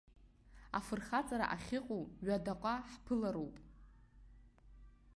[0.77, 3.55] Афырхаҵара ахьыҟоу ҩадаҟа ҳԥырлароуп.